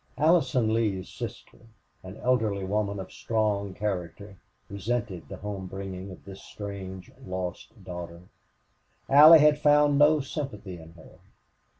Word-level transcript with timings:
Allison 0.17 0.73
Lee's 0.73 1.09
sister, 1.09 1.59
an 2.01 2.17
elderly 2.23 2.63
woman 2.65 2.99
of 2.99 3.11
strong 3.11 3.75
character, 3.75 4.35
resented 4.67 5.29
the 5.29 5.37
home 5.37 5.67
bringing 5.67 6.09
of 6.09 6.25
this 6.25 6.41
strange, 6.41 7.11
lost 7.23 7.71
daughter. 7.83 8.23
Allie 9.07 9.37
had 9.37 9.59
found 9.59 9.99
no 9.99 10.19
sympathy 10.19 10.79
in 10.79 10.93
her. 10.93 11.19